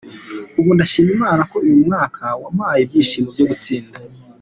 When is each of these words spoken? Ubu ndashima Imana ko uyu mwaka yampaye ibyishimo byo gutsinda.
Ubu 0.59 0.69
ndashima 0.75 1.11
Imana 1.17 1.41
ko 1.51 1.55
uyu 1.65 1.75
mwaka 1.85 2.21
yampaye 2.41 2.79
ibyishimo 2.83 3.27
byo 3.35 3.45
gutsinda. 3.49 3.97